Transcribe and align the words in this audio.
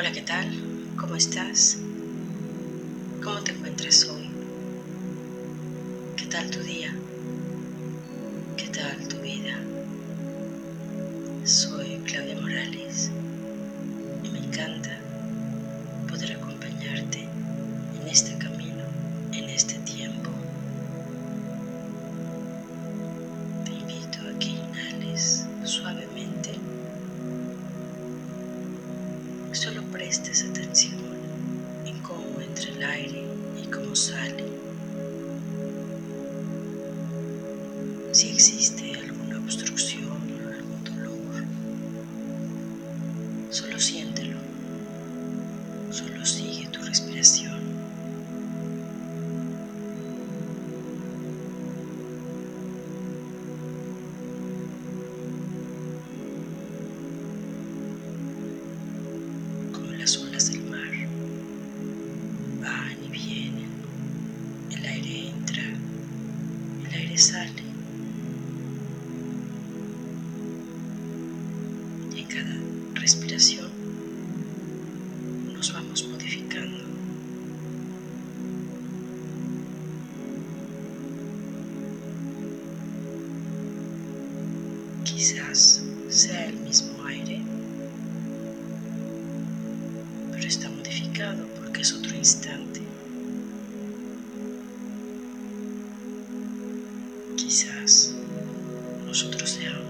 Hola, 0.00 0.12
¿qué 0.12 0.22
tal? 0.22 0.96
¿Cómo 0.96 1.14
estás? 1.14 1.76
¿Cómo 3.22 3.44
te 3.44 3.52
encuentras 3.52 4.08
hoy? 4.08 4.34
¿Qué 6.16 6.24
tal 6.24 6.50
tu 6.50 6.60
día? 6.62 6.98
Quizás 85.20 85.82
sea 86.08 86.46
el 86.46 86.56
mismo 86.60 87.04
aire, 87.04 87.42
pero 90.32 90.48
está 90.48 90.70
modificado 90.70 91.46
porque 91.58 91.82
es 91.82 91.92
otro 91.92 92.16
instante. 92.16 92.80
Quizás 97.36 98.14
nosotros 99.04 99.50
seamos 99.50 99.89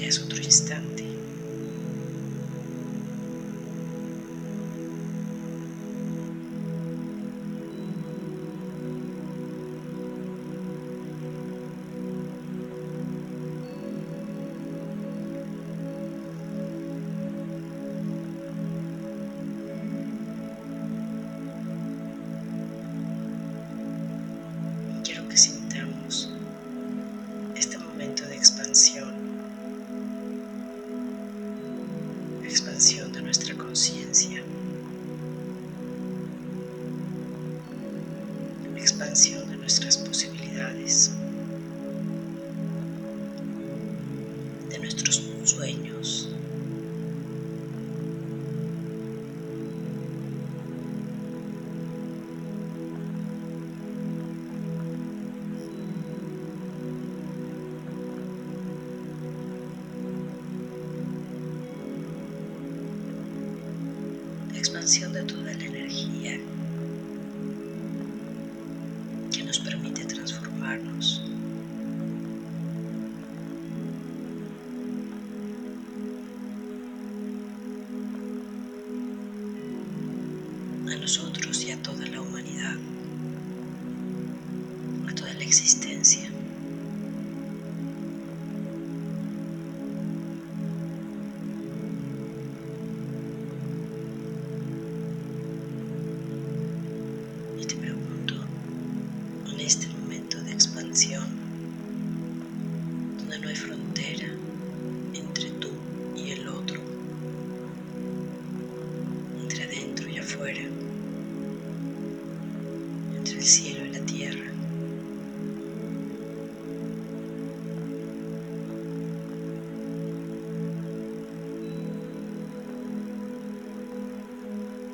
Es 0.00 0.18
otro 0.18 0.38
instante. 0.38 1.09
Nuestra 33.30 33.54
conciencia, 33.54 34.42
expansión 38.76 39.39
de 64.90 65.22
toda 65.22 65.44
la 65.44 65.52
energía 65.52 66.36
que 69.32 69.44
nos 69.44 69.60
permite 69.60 70.04
transformarnos. 70.04 71.29
En 99.60 99.66
este 99.66 99.88
momento 99.88 100.40
de 100.40 100.52
expansión, 100.52 101.28
donde 103.18 103.38
no 103.40 103.48
hay 103.48 103.54
frontera 103.54 104.28
entre 105.12 105.50
tú 105.50 105.68
y 106.16 106.30
el 106.30 106.48
otro, 106.48 106.80
entre 109.38 109.64
adentro 109.64 110.08
y 110.08 110.16
afuera, 110.16 110.62
entre 113.18 113.36
el 113.36 113.44
cielo 113.44 113.84
y 113.84 113.90
la 113.90 114.00
tierra, 114.06 114.50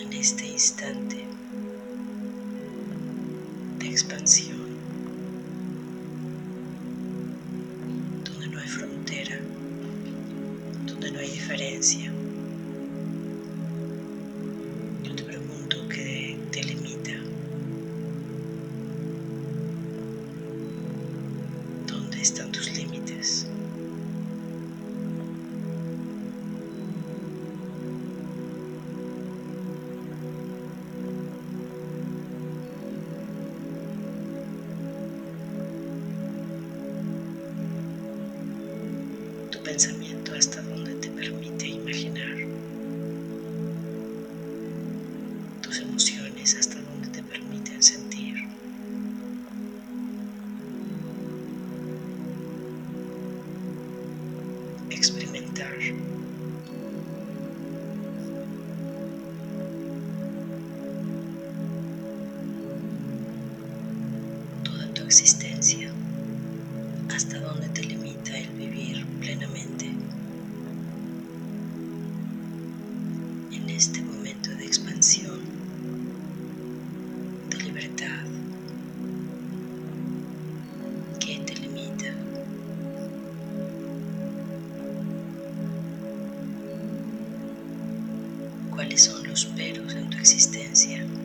en 0.00 0.12
este 0.12 0.46
instante 0.48 1.24
diferencia. 11.40 12.19
Pensamiento 39.80 40.34
hasta 40.34 40.60
donde 40.60 40.94
te 40.96 41.08
permite 41.08 41.66
imaginar, 41.68 42.36
cuáles 89.46 89.78
son 89.78 89.86
los 89.86 89.90
peros 89.90 89.96
en 89.96 90.10
tu 90.10 90.18
existencia. 90.18 91.19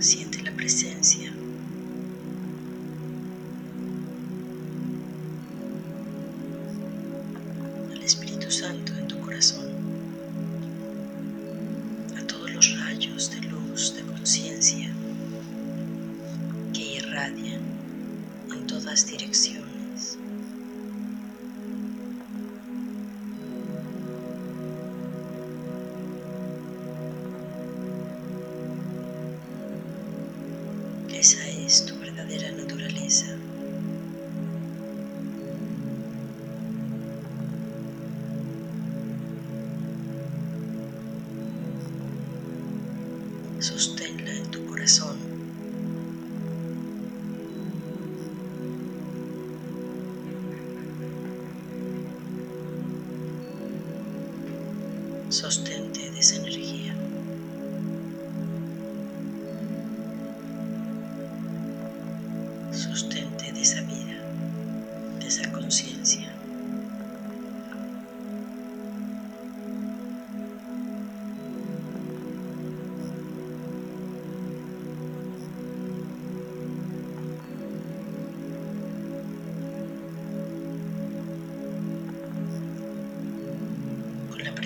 Siente 0.00 0.40
la 0.42 0.52
presencia. 0.52 1.32
al 7.92 8.02
Espíritu 8.02 8.48
Santo 8.50 8.92
en 8.96 9.08
tu 9.08 9.18
corazón, 9.18 9.66
a 12.16 12.26
todos 12.26 12.50
los 12.52 12.80
rayos 12.80 13.30
de 13.32 13.40
luz, 13.48 13.94
de 13.96 14.02
conciencia 14.02 14.88
que 16.72 16.82
irradian 16.82 17.60
en 18.52 18.66
todas 18.66 19.06
direcciones. 19.06 19.67
Sostente 55.30 56.10
de 56.10 56.20
esa 56.20 56.36
energía. 56.36 56.94
Sostente 62.72 63.52
de 63.52 63.60
esa 63.60 63.82
vida, 63.82 64.16
de 65.20 65.26
esa 65.26 65.52
conciencia. 65.52 66.27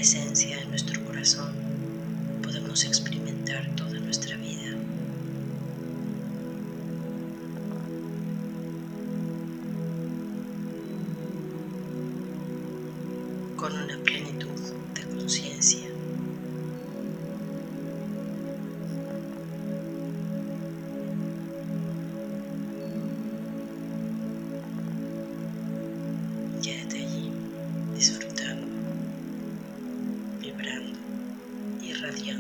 Presencia 0.03 0.61
en 0.61 0.69
nuestro 0.71 1.01
corazón 1.05 1.53
podemos 2.43 2.85
experimentar 2.85 3.71
toda 3.77 4.01
nuestra 4.01 4.35
vida. 4.37 4.75
con 13.57 13.73
una 13.75 13.97
plenitud 13.99 14.49
de 14.93 15.03
conciencia. 15.17 15.87
Y 32.15 32.31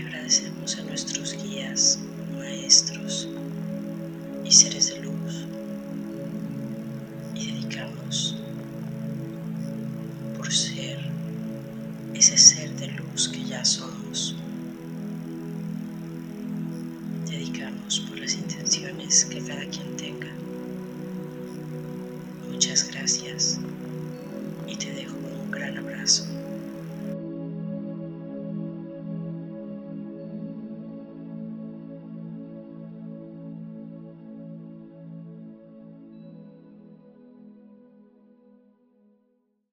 agradecemos 0.00 0.78
a 0.78 0.82
nuestros 0.82 1.32
guías, 1.42 1.98
maestros 2.38 3.28
y 4.44 4.52
seres 4.52 4.94
de 4.94 5.00
luz. 5.00 5.46
Y 7.34 7.46
dedicamos 7.46 8.36
por 10.36 10.52
ser 10.52 11.00
ese 12.14 12.38
ser 12.38 12.70
de 12.76 12.88
luz 12.92 13.28
que 13.28 13.44
ya 13.44 13.64
somos. 13.64 13.99